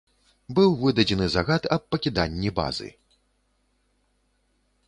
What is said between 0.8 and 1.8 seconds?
выдадзены загад